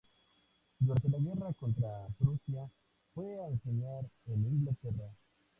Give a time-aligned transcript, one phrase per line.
[0.79, 2.67] Durante la guerra contra Prusia,
[3.13, 5.11] fue a enseñar en Inglaterra.